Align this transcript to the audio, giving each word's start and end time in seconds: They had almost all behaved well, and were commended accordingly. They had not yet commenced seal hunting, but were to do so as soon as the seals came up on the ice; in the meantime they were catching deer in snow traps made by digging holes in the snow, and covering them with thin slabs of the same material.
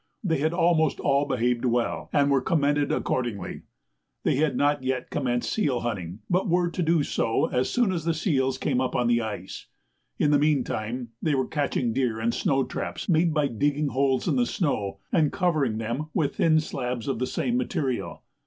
They 0.23 0.39
had 0.39 0.51
almost 0.51 0.99
all 0.99 1.25
behaved 1.25 1.63
well, 1.63 2.09
and 2.11 2.31
were 2.31 2.41
commended 2.41 2.91
accordingly. 2.91 3.61
They 4.23 4.37
had 4.37 4.57
not 4.57 4.81
yet 4.83 5.11
commenced 5.11 5.53
seal 5.53 5.81
hunting, 5.81 6.21
but 6.27 6.49
were 6.49 6.71
to 6.71 6.81
do 6.81 7.03
so 7.03 7.45
as 7.51 7.69
soon 7.69 7.91
as 7.91 8.03
the 8.03 8.15
seals 8.15 8.57
came 8.57 8.81
up 8.81 8.95
on 8.95 9.05
the 9.05 9.21
ice; 9.21 9.67
in 10.17 10.31
the 10.31 10.39
meantime 10.39 11.09
they 11.21 11.35
were 11.35 11.45
catching 11.45 11.93
deer 11.93 12.19
in 12.19 12.31
snow 12.31 12.63
traps 12.63 13.07
made 13.07 13.31
by 13.31 13.45
digging 13.45 13.89
holes 13.89 14.27
in 14.27 14.37
the 14.37 14.47
snow, 14.47 14.97
and 15.11 15.31
covering 15.31 15.77
them 15.77 16.07
with 16.15 16.37
thin 16.37 16.59
slabs 16.59 17.07
of 17.07 17.19
the 17.19 17.27
same 17.27 17.55
material. 17.55 18.23